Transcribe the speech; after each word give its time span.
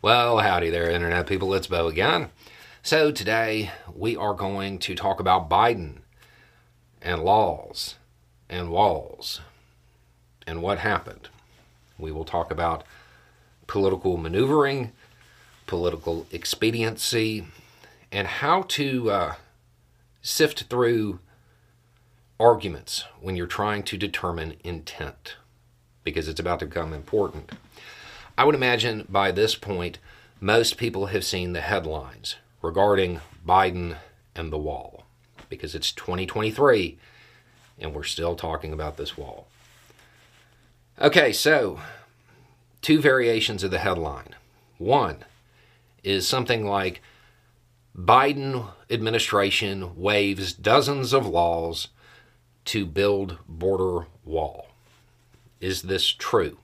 Well, 0.00 0.38
howdy 0.38 0.70
there, 0.70 0.88
Internet 0.88 1.26
people. 1.26 1.52
It's 1.54 1.66
Beau 1.66 1.88
again. 1.88 2.30
So, 2.84 3.10
today 3.10 3.72
we 3.92 4.14
are 4.14 4.32
going 4.32 4.78
to 4.78 4.94
talk 4.94 5.18
about 5.18 5.50
Biden 5.50 6.02
and 7.02 7.24
laws 7.24 7.96
and 8.48 8.70
walls 8.70 9.40
and 10.46 10.62
what 10.62 10.78
happened. 10.78 11.30
We 11.98 12.12
will 12.12 12.24
talk 12.24 12.52
about 12.52 12.84
political 13.66 14.16
maneuvering, 14.16 14.92
political 15.66 16.28
expediency, 16.30 17.48
and 18.12 18.28
how 18.28 18.62
to 18.68 19.10
uh, 19.10 19.34
sift 20.22 20.66
through 20.70 21.18
arguments 22.38 23.02
when 23.20 23.34
you're 23.34 23.48
trying 23.48 23.82
to 23.82 23.96
determine 23.96 24.58
intent, 24.62 25.34
because 26.04 26.28
it's 26.28 26.38
about 26.38 26.60
to 26.60 26.66
become 26.66 26.92
important. 26.92 27.50
I 28.38 28.44
would 28.44 28.54
imagine 28.54 29.04
by 29.08 29.32
this 29.32 29.56
point, 29.56 29.98
most 30.40 30.76
people 30.76 31.06
have 31.06 31.24
seen 31.24 31.54
the 31.54 31.60
headlines 31.60 32.36
regarding 32.62 33.20
Biden 33.44 33.96
and 34.36 34.52
the 34.52 34.56
wall, 34.58 35.02
because 35.48 35.74
it's 35.74 35.90
2023 35.90 36.98
and 37.80 37.92
we're 37.92 38.04
still 38.04 38.36
talking 38.36 38.72
about 38.72 38.96
this 38.96 39.18
wall. 39.18 39.48
Okay, 41.00 41.32
so 41.32 41.80
two 42.80 43.00
variations 43.00 43.64
of 43.64 43.72
the 43.72 43.80
headline. 43.80 44.36
One 44.78 45.24
is 46.04 46.28
something 46.28 46.64
like 46.64 47.02
Biden 47.96 48.70
administration 48.88 49.96
waives 49.96 50.52
dozens 50.52 51.12
of 51.12 51.26
laws 51.26 51.88
to 52.66 52.86
build 52.86 53.38
border 53.48 54.06
wall. 54.24 54.68
Is 55.60 55.82
this 55.82 56.06
true? 56.06 56.58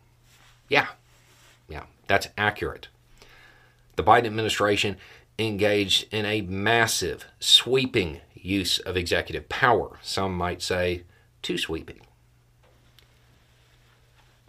Yeah. 0.69 0.87
That's 2.07 2.29
accurate. 2.37 2.89
The 3.97 4.05
Biden 4.05 4.27
administration 4.27 4.97
engaged 5.39 6.13
in 6.13 6.25
a 6.25 6.43
massive, 6.43 7.27
sweeping 7.41 8.21
use 8.35 8.79
of 8.79 8.97
executive 8.97 9.49
power. 9.49 9.99
Some 10.03 10.37
might 10.37 10.63
say 10.63 11.05
too 11.43 11.59
sweeping. 11.59 12.01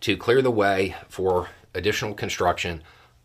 To 0.02 0.18
clear 0.18 0.42
the 0.42 0.52
way 0.52 0.96
for 1.10 1.50
additional 1.74 2.14
construction 2.14 2.84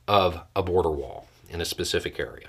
of 0.08 0.40
a 0.56 0.62
border 0.62 0.90
wall 0.90 1.28
in 1.48 1.60
a 1.60 1.64
specific 1.64 2.18
area. 2.18 2.48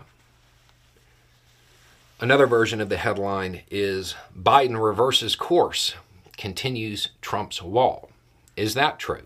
Another 2.19 2.45
version 2.45 2.79
of 2.79 2.89
the 2.89 2.97
headline 2.97 3.63
is 3.71 4.15
Biden 4.37 4.81
reverses 4.81 5.35
course, 5.35 5.95
continues 6.37 7.09
Trump's 7.19 7.61
wall. 7.61 8.11
Is 8.55 8.75
that 8.75 8.99
true? 8.99 9.23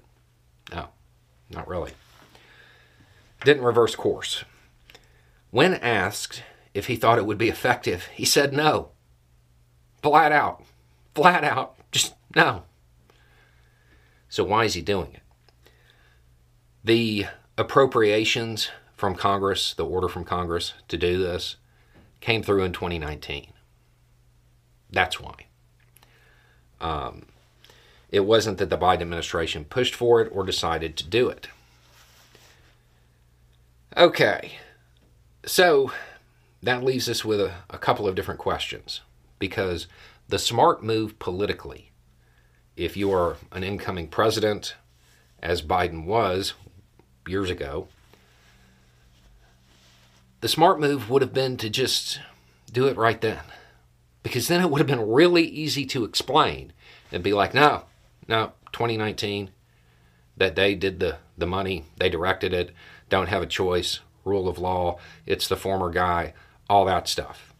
No, 0.74 0.88
not 1.50 1.68
really. 1.68 1.92
Didn't 3.46 3.64
reverse 3.64 3.96
course. 3.96 4.44
When 5.52 5.76
asked 5.76 6.42
if 6.74 6.88
he 6.88 6.96
thought 6.96 7.20
it 7.20 7.28
would 7.28 7.38
be 7.38 7.48
effective, 7.48 8.06
he 8.06 8.26
said 8.26 8.54
no. 8.54 8.90
Flat 10.02 10.32
out. 10.32 10.64
Flat 11.14 11.44
out. 11.44 11.76
Just 11.92 12.16
no. 12.36 12.64
So 14.30 14.44
why 14.44 14.66
is 14.66 14.74
he 14.74 14.82
doing 14.82 15.14
it? 15.14 15.22
The 16.84 17.28
appropriations 17.56 18.72
from 18.98 19.14
Congress, 19.14 19.76
the 19.76 19.86
order 19.86 20.08
from 20.08 20.26
Congress 20.26 20.74
to 20.88 20.98
do 20.98 21.20
this, 21.20 21.58
came 22.22 22.42
through 22.42 22.64
in 22.64 22.74
2019. 22.74 23.54
That's 24.90 25.20
why. 25.20 25.36
Um, 26.82 27.28
it 28.10 28.22
wasn't 28.22 28.58
that 28.58 28.72
the 28.72 28.78
Biden 28.78 29.02
administration 29.02 29.66
pushed 29.66 29.94
for 29.94 30.20
it 30.20 30.32
or 30.34 30.44
decided 30.44 30.98
to 30.98 31.08
do 31.08 31.30
it. 31.30 31.48
Okay, 33.98 34.52
so 35.46 35.94
that 36.62 36.84
leaves 36.84 37.08
us 37.08 37.24
with 37.24 37.40
a, 37.40 37.54
a 37.70 37.78
couple 37.78 38.06
of 38.06 38.14
different 38.14 38.42
questions 38.42 39.00
because 39.40 39.88
the 40.28 40.38
smart 40.38 40.84
move 40.84 41.18
politically, 41.18 41.92
if 42.76 42.98
you 42.98 43.14
are 43.14 43.38
an 43.54 43.64
incoming 43.64 44.10
president, 44.10 44.76
as 45.42 45.62
Biden 45.62 46.06
was 46.06 46.56
years 47.26 47.50
ago, 47.50 47.88
the 50.42 50.50
smart 50.50 50.78
move 50.78 51.10
would 51.10 51.22
have 51.22 51.34
been 51.34 51.56
to 51.56 51.70
just 51.70 52.20
do 52.70 52.88
it 52.88 52.98
right 52.98 53.22
then. 53.22 53.40
Because 54.24 54.50
then 54.50 54.60
it 54.60 54.70
would 54.70 54.80
have 54.80 54.88
been 54.88 55.10
really 55.10 55.44
easy 55.44 55.86
to 55.86 56.04
explain 56.04 56.74
and 57.14 57.24
be 57.24 57.32
like, 57.32 57.54
no, 57.54 57.86
no, 58.28 58.52
2019, 58.74 59.52
that 60.36 60.56
they 60.56 60.76
did 60.76 61.00
the, 61.00 61.20
the 61.38 61.48
money, 61.48 61.86
they 61.98 62.10
directed 62.10 62.52
it, 62.52 62.72
don't 63.16 63.30
have 63.30 63.42
a 63.42 63.48
choice, 63.48 64.02
rule 64.26 64.50
of 64.50 64.60
law, 64.60 65.00
it's 65.26 65.48
the 65.48 65.56
former 65.56 65.90
guy, 65.90 66.34
all 66.70 66.84
that 66.84 67.08
stuff. 67.08 67.54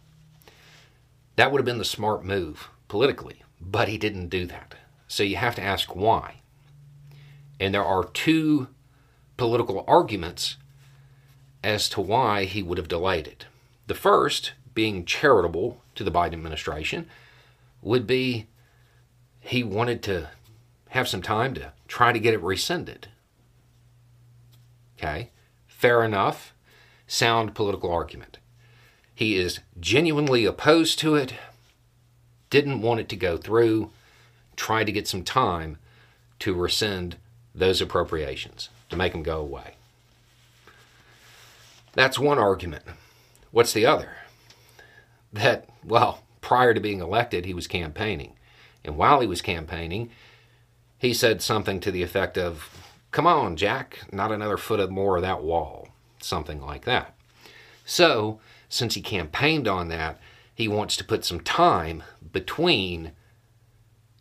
That 1.36 1.50
would 1.50 1.58
have 1.60 1.66
been 1.66 1.78
the 1.78 1.84
smart 1.84 2.24
move 2.24 2.68
politically, 2.88 3.42
but 3.58 3.88
he 3.88 3.96
didn't 3.96 4.28
do 4.28 4.44
that. 4.46 4.74
So 5.08 5.22
you 5.22 5.36
have 5.36 5.54
to 5.54 5.62
ask 5.62 5.96
why. 5.96 6.42
And 7.58 7.72
there 7.72 7.84
are 7.84 8.04
two 8.04 8.68
political 9.38 9.82
arguments 9.88 10.56
as 11.64 11.88
to 11.90 12.02
why 12.02 12.44
he 12.44 12.62
would 12.62 12.76
have 12.76 12.88
delayed 12.88 13.26
it. 13.26 13.46
The 13.86 13.94
first, 13.94 14.52
being 14.74 15.06
charitable 15.06 15.80
to 15.94 16.04
the 16.04 16.12
Biden 16.12 16.34
administration, 16.34 17.08
would 17.80 18.06
be 18.06 18.46
he 19.40 19.62
wanted 19.62 20.02
to 20.02 20.28
have 20.90 21.08
some 21.08 21.22
time 21.22 21.54
to 21.54 21.72
try 21.88 22.12
to 22.12 22.18
get 22.18 22.34
it 22.34 22.42
rescinded. 22.42 23.08
Okay, 24.98 25.30
fair 25.76 26.02
enough, 26.02 26.54
sound 27.06 27.54
political 27.54 27.92
argument. 27.92 28.38
He 29.14 29.36
is 29.36 29.60
genuinely 29.78 30.46
opposed 30.46 30.98
to 31.00 31.14
it, 31.14 31.34
didn't 32.48 32.80
want 32.80 33.00
it 33.00 33.08
to 33.10 33.16
go 33.16 33.36
through, 33.36 33.90
tried 34.56 34.84
to 34.84 34.92
get 34.92 35.06
some 35.06 35.22
time 35.22 35.76
to 36.38 36.54
rescind 36.54 37.16
those 37.54 37.82
appropriations, 37.82 38.70
to 38.88 38.96
make 38.96 39.12
them 39.12 39.22
go 39.22 39.38
away. 39.38 39.74
That's 41.92 42.18
one 42.18 42.38
argument. 42.38 42.84
What's 43.50 43.74
the 43.74 43.84
other? 43.84 44.16
That, 45.32 45.68
well, 45.84 46.22
prior 46.40 46.72
to 46.72 46.80
being 46.80 47.00
elected, 47.00 47.44
he 47.44 47.54
was 47.54 47.66
campaigning. 47.66 48.32
And 48.82 48.96
while 48.96 49.20
he 49.20 49.26
was 49.26 49.42
campaigning, 49.42 50.10
he 50.98 51.12
said 51.12 51.42
something 51.42 51.80
to 51.80 51.90
the 51.90 52.02
effect 52.02 52.38
of, 52.38 52.85
Come 53.16 53.26
on, 53.26 53.56
Jack, 53.56 54.00
not 54.12 54.30
another 54.30 54.58
foot 54.58 54.78
of 54.78 54.90
more 54.90 55.16
of 55.16 55.22
that 55.22 55.42
wall. 55.42 55.88
Something 56.20 56.60
like 56.60 56.84
that. 56.84 57.14
So, 57.86 58.40
since 58.68 58.92
he 58.92 59.00
campaigned 59.00 59.66
on 59.66 59.88
that, 59.88 60.20
he 60.54 60.68
wants 60.68 60.98
to 60.98 61.04
put 61.04 61.24
some 61.24 61.40
time 61.40 62.02
between 62.30 63.12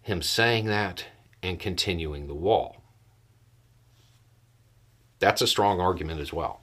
him 0.01 0.21
saying 0.21 0.67
that 0.67 1.07
and 1.43 1.59
continuing 1.59 2.27
the 2.27 2.33
wall. 2.33 2.77
That's 5.19 5.41
a 5.41 5.47
strong 5.47 5.81
argument 5.81 6.21
as 6.21 6.31
well. 6.31 6.61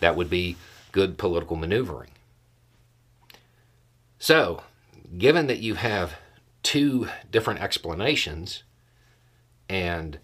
That 0.00 0.14
would 0.14 0.28
be 0.28 0.58
good 0.92 1.16
political 1.16 1.56
maneuvering. 1.56 2.10
So, 4.18 4.62
given 5.16 5.46
that 5.46 5.60
you 5.60 5.76
have 5.76 6.16
two 6.62 7.08
different 7.30 7.60
explanations 7.60 8.62
and 9.70 10.18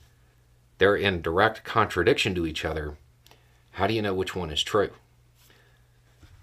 they're 0.78 0.96
in 0.96 1.22
direct 1.22 1.64
contradiction 1.64 2.34
to 2.34 2.46
each 2.46 2.64
other, 2.64 2.96
how 3.72 3.86
do 3.86 3.94
you 3.94 4.02
know 4.02 4.14
which 4.14 4.36
one 4.36 4.50
is 4.50 4.62
true? 4.62 4.90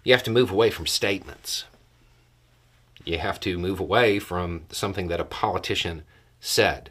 You 0.04 0.14
have 0.14 0.24
to 0.24 0.32
move 0.32 0.52
away 0.52 0.70
from 0.70 0.88
statements. 0.88 1.66
You 3.06 3.20
have 3.20 3.40
to 3.42 3.58
move 3.58 3.80
away 3.80 4.20
from 4.20 4.64
something 4.70 5.08
that 5.08 5.20
a 5.20 5.26
politician 5.26 6.04
said. 6.40 6.90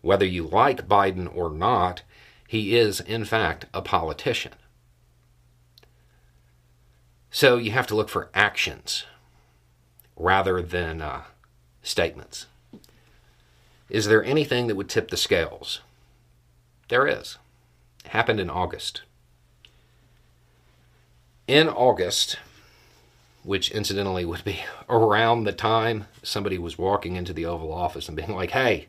Whether 0.00 0.26
you 0.26 0.44
like 0.44 0.88
Biden 0.88 1.34
or 1.34 1.50
not, 1.50 2.02
he 2.46 2.76
is, 2.76 3.00
in 3.00 3.24
fact, 3.24 3.66
a 3.72 3.82
politician. 3.82 4.52
So 7.30 7.56
you 7.56 7.72
have 7.72 7.86
to 7.88 7.96
look 7.96 8.08
for 8.08 8.30
actions 8.34 9.06
rather 10.16 10.62
than 10.62 11.02
uh, 11.02 11.22
statements. 11.82 12.46
Is 13.88 14.06
there 14.06 14.22
anything 14.22 14.66
that 14.66 14.76
would 14.76 14.88
tip 14.88 15.10
the 15.10 15.16
scales? 15.16 15.80
There 16.88 17.06
is. 17.06 17.38
It 18.04 18.10
happened 18.10 18.40
in 18.40 18.50
August. 18.50 19.02
In 21.46 21.68
August, 21.68 22.38
which 23.42 23.70
incidentally 23.70 24.24
would 24.24 24.44
be 24.44 24.60
around 24.88 25.44
the 25.44 25.52
time 25.52 26.06
somebody 26.22 26.58
was 26.58 26.78
walking 26.78 27.16
into 27.16 27.32
the 27.32 27.46
Oval 27.46 27.72
Office 27.72 28.08
and 28.08 28.16
being 28.16 28.34
like, 28.34 28.50
hey, 28.50 28.86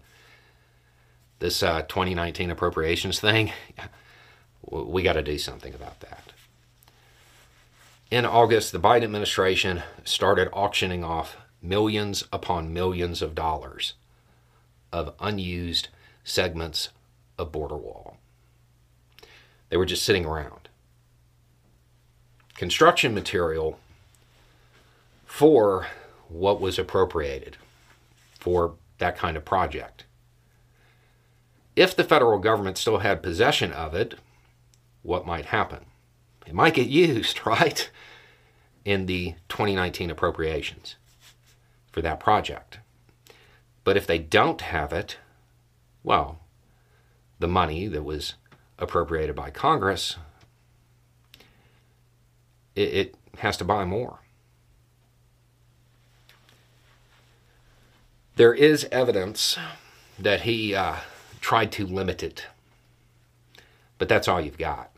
this 1.39 1.61
uh, 1.61 1.81
2019 1.83 2.51
appropriations 2.51 3.19
thing, 3.19 3.51
we 4.69 5.03
got 5.03 5.13
to 5.13 5.23
do 5.23 5.37
something 5.37 5.73
about 5.73 5.99
that 5.99 6.31
in 8.11 8.25
August, 8.25 8.71
the 8.71 8.79
Biden 8.79 9.03
administration 9.03 9.83
started 10.03 10.49
auctioning 10.53 11.03
off 11.03 11.37
millions 11.61 12.23
upon 12.31 12.73
millions 12.73 13.21
of 13.21 13.33
dollars 13.33 13.93
of 14.93 15.13
unused 15.19 15.89
segments 16.23 16.89
of 17.37 17.51
border 17.51 17.77
wall. 17.77 18.17
They 19.69 19.77
were 19.77 19.85
just 19.85 20.03
sitting 20.05 20.25
around. 20.25 20.69
construction 22.55 23.13
material 23.13 23.79
for 25.25 25.87
what 26.29 26.61
was 26.61 26.79
appropriated 26.79 27.57
for 28.39 28.75
that 28.99 29.17
kind 29.17 29.35
of 29.35 29.43
project. 29.45 30.05
If 31.75 31.95
the 31.95 32.03
federal 32.05 32.39
government 32.39 32.77
still 32.77 32.99
had 32.99 33.21
possession 33.23 33.73
of 33.73 33.93
it, 33.93 34.15
what 35.03 35.25
might 35.25 35.47
happen? 35.47 35.85
It 36.47 36.53
might 36.53 36.73
get 36.75 36.87
used, 36.87 37.45
right? 37.45 37.89
In 38.85 39.05
the 39.07 39.35
2019 39.49 40.09
appropriations 40.09 40.95
for 41.91 42.01
that 42.01 42.19
project. 42.19 42.79
But 43.83 43.97
if 43.97 44.07
they 44.07 44.19
don't 44.19 44.61
have 44.61 44.93
it, 44.93 45.17
well, 46.03 46.39
the 47.39 47.47
money 47.47 47.87
that 47.87 48.03
was 48.03 48.35
appropriated 48.79 49.35
by 49.35 49.49
Congress, 49.49 50.17
it, 52.75 52.93
it 52.93 53.15
has 53.39 53.57
to 53.57 53.63
buy 53.63 53.85
more. 53.85 54.19
There 58.35 58.53
is 58.53 58.85
evidence 58.91 59.57
that 60.19 60.41
he 60.41 60.75
uh, 60.75 60.97
tried 61.39 61.71
to 61.73 61.85
limit 61.85 62.21
it, 62.21 62.47
but 63.97 64.09
that's 64.09 64.27
all 64.27 64.41
you've 64.41 64.57
got. 64.57 64.91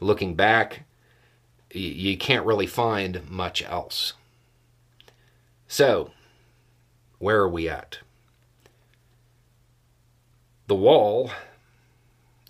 Looking 0.00 0.34
back, 0.34 0.82
you 1.70 2.16
can't 2.16 2.44
really 2.44 2.66
find 2.66 3.28
much 3.30 3.62
else. 3.62 4.14
So, 5.68 6.10
where 7.18 7.38
are 7.38 7.48
we 7.48 7.68
at? 7.68 7.98
The 10.66 10.74
wall 10.74 11.30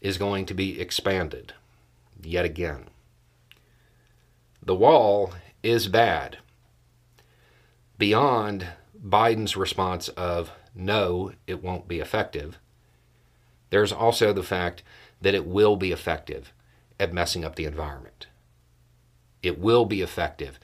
is 0.02 0.18
going 0.18 0.44
to 0.44 0.52
be 0.52 0.78
expanded 0.78 1.54
yet 2.22 2.44
again. 2.44 2.84
The 4.60 4.74
wall 4.74 5.32
is 5.62 5.88
bad. 5.88 6.38
Beyond 7.96 8.66
Biden's 9.00 9.56
response 9.56 10.08
of 10.08 10.50
no, 10.74 11.32
it 11.46 11.62
won't 11.62 11.88
be 11.88 12.00
effective, 12.00 12.58
there's 13.70 13.92
also 13.92 14.32
the 14.32 14.42
fact 14.42 14.82
that 15.20 15.34
it 15.34 15.46
will 15.46 15.76
be 15.76 15.92
effective 15.92 16.52
at 16.98 17.14
messing 17.14 17.44
up 17.44 17.54
the 17.54 17.64
environment. 17.64 18.26
It 19.42 19.58
will 19.58 19.86
be 19.86 20.02
effective 20.02 20.58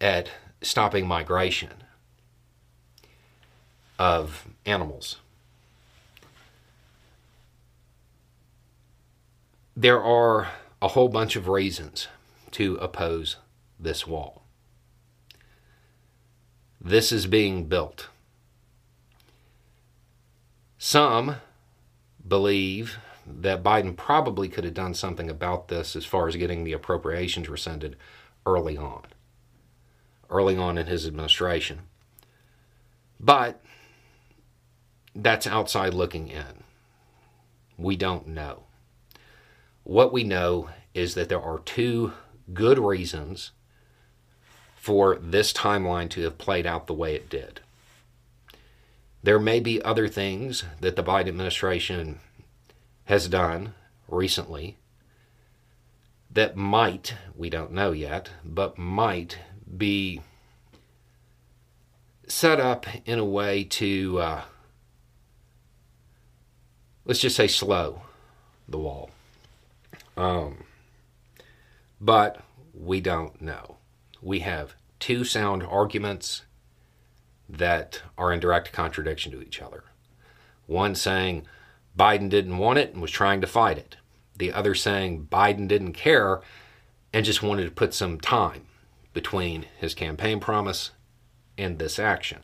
at 0.00 0.30
stopping 0.60 1.06
migration 1.06 1.82
of 3.98 4.46
animals. 4.64 5.16
There 9.78 10.02
are 10.02 10.48
a 10.80 10.88
whole 10.88 11.10
bunch 11.10 11.36
of 11.36 11.48
reasons 11.48 12.08
to 12.52 12.76
oppose 12.76 13.36
this 13.78 14.06
wall. 14.06 14.42
This 16.80 17.12
is 17.12 17.26
being 17.26 17.66
built. 17.66 18.08
Some 20.78 21.36
believe 22.26 22.96
that 23.26 23.62
Biden 23.62 23.94
probably 23.94 24.48
could 24.48 24.64
have 24.64 24.72
done 24.72 24.94
something 24.94 25.28
about 25.28 25.68
this 25.68 25.94
as 25.94 26.06
far 26.06 26.26
as 26.26 26.36
getting 26.36 26.64
the 26.64 26.72
appropriations 26.72 27.50
rescinded 27.50 27.96
early 28.46 28.78
on, 28.78 29.02
early 30.30 30.56
on 30.56 30.78
in 30.78 30.86
his 30.86 31.06
administration. 31.06 31.80
But 33.20 33.60
that's 35.14 35.46
outside 35.46 35.92
looking 35.92 36.28
in. 36.28 36.62
We 37.76 37.96
don't 37.96 38.28
know. 38.28 38.62
What 39.86 40.12
we 40.12 40.24
know 40.24 40.70
is 40.94 41.14
that 41.14 41.28
there 41.28 41.40
are 41.40 41.60
two 41.60 42.12
good 42.52 42.76
reasons 42.76 43.52
for 44.74 45.14
this 45.14 45.52
timeline 45.52 46.10
to 46.10 46.22
have 46.22 46.38
played 46.38 46.66
out 46.66 46.88
the 46.88 46.92
way 46.92 47.14
it 47.14 47.30
did. 47.30 47.60
There 49.22 49.38
may 49.38 49.60
be 49.60 49.80
other 49.80 50.08
things 50.08 50.64
that 50.80 50.96
the 50.96 51.04
Biden 51.04 51.28
administration 51.28 52.18
has 53.04 53.28
done 53.28 53.74
recently 54.08 54.76
that 56.32 56.56
might, 56.56 57.14
we 57.36 57.48
don't 57.48 57.70
know 57.70 57.92
yet, 57.92 58.30
but 58.44 58.76
might 58.76 59.38
be 59.76 60.20
set 62.26 62.58
up 62.58 62.86
in 63.04 63.20
a 63.20 63.24
way 63.24 63.62
to, 63.62 64.18
uh, 64.18 64.42
let's 67.04 67.20
just 67.20 67.36
say, 67.36 67.46
slow 67.46 68.02
the 68.68 68.78
wall. 68.78 69.10
Um, 70.16 70.64
but 72.00 72.42
we 72.72 73.00
don't 73.00 73.40
know. 73.40 73.76
We 74.22 74.40
have 74.40 74.74
two 74.98 75.24
sound 75.24 75.62
arguments 75.62 76.42
that 77.48 78.02
are 78.18 78.32
in 78.32 78.40
direct 78.40 78.72
contradiction 78.72 79.32
to 79.32 79.42
each 79.42 79.60
other. 79.60 79.84
One 80.66 80.94
saying 80.94 81.46
Biden 81.96 82.28
didn't 82.28 82.58
want 82.58 82.78
it 82.78 82.92
and 82.92 83.00
was 83.00 83.10
trying 83.10 83.40
to 83.40 83.46
fight 83.46 83.78
it. 83.78 83.96
The 84.36 84.52
other 84.52 84.74
saying 84.74 85.28
Biden 85.30 85.68
didn't 85.68 85.92
care 85.92 86.40
and 87.12 87.24
just 87.24 87.42
wanted 87.42 87.64
to 87.64 87.70
put 87.70 87.94
some 87.94 88.20
time 88.20 88.66
between 89.14 89.66
his 89.78 89.94
campaign 89.94 90.40
promise 90.40 90.90
and 91.56 91.78
this 91.78 91.98
action. 91.98 92.40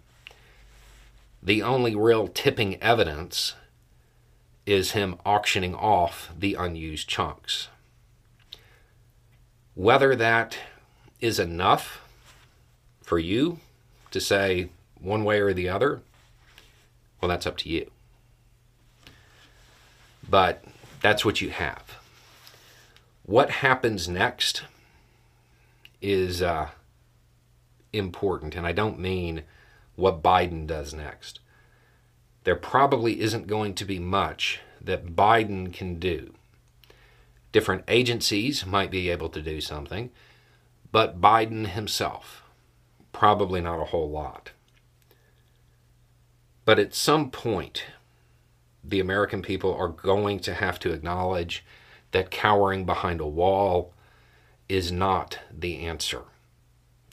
The 1.43 1.63
only 1.63 1.95
real 1.95 2.29
tipping 2.29 2.81
evidence 2.83 3.55
is 4.67 4.93
him 4.93 5.17
auctioning 5.25 5.75
off 5.75 6.31
the 6.39 6.55
unused 6.55 7.09
chunks. 7.09 7.69
Whether 9.75 10.15
that 10.17 10.59
is 11.21 11.39
enough 11.39 12.03
for 13.03 13.19
you 13.19 13.59
to 14.11 14.21
say 14.21 14.69
one 15.01 15.25
way 15.25 15.41
or 15.41 15.53
the 15.53 15.69
other, 15.69 16.03
well, 17.21 17.29
that's 17.29 17.47
up 17.47 17.57
to 17.59 17.69
you. 17.69 17.91
But 20.29 20.65
that's 21.01 21.25
what 21.25 21.41
you 21.41 21.51
have. 21.51 21.99
What 23.25 23.51
happens 23.51 24.09
next 24.09 24.63
is 26.01 26.43
uh, 26.43 26.69
important, 27.93 28.55
and 28.55 28.67
I 28.67 28.73
don't 28.73 28.99
mean 28.99 29.45
what 29.95 30.23
Biden 30.23 30.67
does 30.67 30.93
next. 30.95 31.41
There 32.45 32.57
probably 32.57 33.21
isn't 33.21 33.47
going 33.47 33.75
to 33.75 33.85
be 33.85 33.99
much 33.99 34.61
that 34.81 35.15
Biden 35.15 35.73
can 35.73 35.99
do. 35.99 36.35
Different 37.53 37.85
agencies 37.87 38.67
might 38.67 38.91
be 38.91 39.11
able 39.11 39.29
to 39.29 39.43
do 39.43 39.61
something, 39.61 40.11
but 40.91 41.21
Biden 41.21 41.69
himself, 41.69 42.43
probably 43.13 43.61
not 43.61 43.81
a 43.81 43.87
whole 43.87 44.11
lot. 44.11 44.51
But 46.65 46.79
at 46.79 46.95
some 46.95 47.31
point, 47.31 47.85
the 48.83 49.01
American 49.01 49.43
people 49.43 49.75
are 49.75 49.89
going 49.89 50.41
to 50.41 50.55
have 50.55 50.79
to 50.81 50.93
acknowledge 50.93 51.65
that 52.13 52.31
cowering 52.31 52.85
behind 52.85 53.21
a 53.21 53.27
wall 53.27 53.93
is 54.69 54.91
not 54.91 55.39
the 55.53 55.81
answer. 55.81 56.23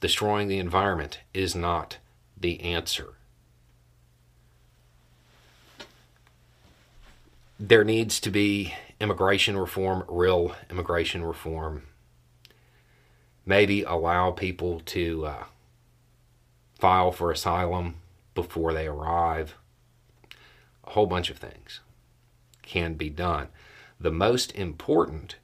Destroying 0.01 0.47
the 0.47 0.59
environment 0.59 1.19
is 1.33 1.55
not 1.55 1.97
the 2.39 2.61
answer. 2.61 3.15
There 7.61 7.83
needs 7.83 8.21
to 8.21 8.31
be 8.31 8.73
immigration 9.01 9.57
reform, 9.57 10.05
real 10.07 10.55
immigration 10.69 11.25
reform. 11.25 11.83
Maybe 13.45 13.83
allow 13.83 14.31
people 14.31 14.79
to 14.85 15.25
uh, 15.25 15.43
file 16.79 17.11
for 17.11 17.31
asylum 17.31 17.95
before 18.33 18.73
they 18.73 18.87
arrive. 18.87 19.55
A 20.85 20.91
whole 20.91 21.05
bunch 21.05 21.29
of 21.29 21.37
things 21.37 21.81
can 22.61 22.93
be 22.93 23.09
done. 23.09 23.49
The 23.99 24.11
most 24.11 24.53
important 24.55 25.35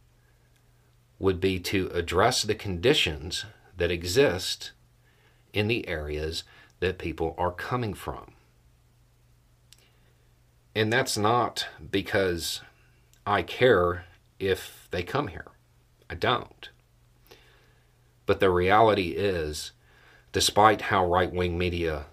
would 1.19 1.41
be 1.41 1.59
to 1.59 1.87
address 1.93 2.43
the 2.43 2.55
conditions 2.55 3.43
that 3.75 3.91
exist 3.91 4.71
in 5.51 5.67
the 5.67 5.85
areas 5.85 6.45
that 6.79 6.97
people 6.97 7.35
are 7.37 7.51
coming 7.51 7.93
from. 7.93 8.34
And 10.75 10.91
that's 10.91 11.17
not 11.17 11.67
because 11.89 12.61
I 13.25 13.41
care 13.41 14.05
if 14.39 14.87
they 14.91 15.03
come 15.03 15.29
here. 15.29 15.47
I 16.09 16.15
don't. 16.15 16.69
But 18.25 18.39
the 18.39 18.49
reality 18.49 19.11
is, 19.11 19.71
despite 20.33 20.81
how 20.81 21.05
right 21.05 21.31
wing 21.31 21.57
media 21.57 22.07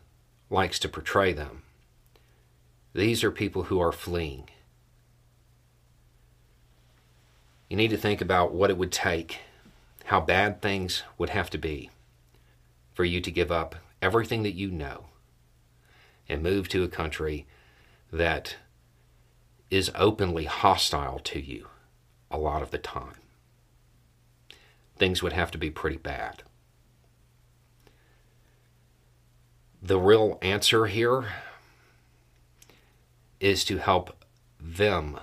likes 0.48 0.78
to 0.78 0.88
portray 0.88 1.32
them. 1.32 1.62
These 2.94 3.24
are 3.24 3.30
people 3.30 3.64
who 3.64 3.80
are 3.80 3.90
fleeing. 3.90 4.48
You 7.68 7.76
need 7.76 7.88
to 7.88 7.96
think 7.96 8.20
about 8.20 8.52
what 8.52 8.68
it 8.68 8.76
would 8.76 8.92
take, 8.92 9.38
how 10.04 10.20
bad 10.20 10.60
things 10.60 11.02
would 11.16 11.30
have 11.30 11.48
to 11.50 11.58
be 11.58 11.90
for 12.94 13.04
you 13.04 13.20
to 13.22 13.30
give 13.30 13.50
up 13.50 13.76
everything 14.02 14.42
that 14.42 14.54
you 14.54 14.70
know 14.70 15.06
and 16.28 16.42
move 16.42 16.68
to 16.68 16.84
a 16.84 16.88
country 16.88 17.46
that 18.12 18.56
is 19.70 19.90
openly 19.94 20.44
hostile 20.44 21.18
to 21.20 21.40
you 21.40 21.68
a 22.30 22.38
lot 22.38 22.62
of 22.62 22.70
the 22.70 22.78
time. 22.78 23.14
things 24.96 25.22
would 25.22 25.32
have 25.32 25.50
to 25.50 25.58
be 25.58 25.70
pretty 25.70 25.96
bad. 25.96 26.44
The 29.82 29.98
real 29.98 30.38
answer 30.42 30.86
here 30.86 31.24
is 33.40 33.64
to 33.64 33.78
help 33.78 34.24
them 34.60 35.18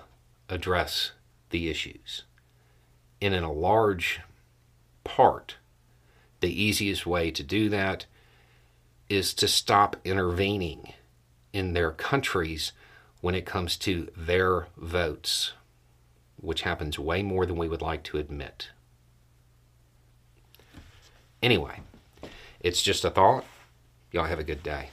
address 0.49 1.13
the 1.49 1.69
issues. 1.69 2.23
And 3.21 3.33
in 3.33 3.43
a 3.43 3.53
large 3.53 4.19
part, 5.05 5.55
the 6.41 6.51
easiest 6.61 7.05
way 7.05 7.31
to 7.31 7.43
do 7.43 7.69
that 7.69 8.05
is 9.07 9.33
to 9.35 9.47
stop 9.47 9.95
intervening 10.03 10.93
in 11.53 11.73
their 11.73 11.91
countries 11.91 12.71
when 13.21 13.35
it 13.35 13.45
comes 13.45 13.77
to 13.77 14.09
their 14.15 14.67
votes, 14.77 15.53
which 16.37 16.61
happens 16.61 16.97
way 16.97 17.21
more 17.21 17.45
than 17.45 17.57
we 17.57 17.67
would 17.67 17.81
like 17.81 18.03
to 18.03 18.17
admit. 18.17 18.69
Anyway, 21.41 21.81
it's 22.59 22.81
just 22.81 23.05
a 23.05 23.09
thought. 23.09 23.45
Y'all 24.11 24.25
have 24.25 24.39
a 24.39 24.43
good 24.43 24.63
day. 24.63 24.89